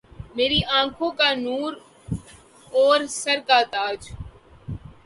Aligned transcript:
میری 0.35 0.61
آنکهون 0.79 1.11
کا 1.19 1.29
نور 1.45 1.71
أور 2.73 2.99
سر 3.21 3.39
کا 3.47 3.59
تاج 3.73 3.99